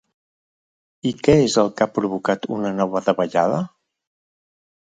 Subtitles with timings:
[1.09, 3.63] I què és el que ha provocat una nova davallada?